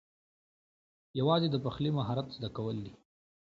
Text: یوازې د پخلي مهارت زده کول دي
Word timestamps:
یوازې 1.19 1.47
د 1.51 1.55
پخلي 1.65 1.91
مهارت 1.97 2.27
زده 2.35 2.49
کول 2.55 2.77
دي 2.85 2.93